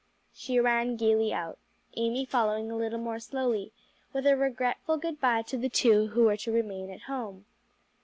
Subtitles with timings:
[0.33, 1.59] She ran gayly out,
[1.95, 3.71] Amy following a little more slowly,
[4.13, 7.45] with a regretful good bye to the two who were to remain at home.